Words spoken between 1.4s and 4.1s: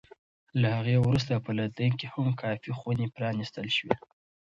په لندن کې هم کافي خونې پرانېستل شوې.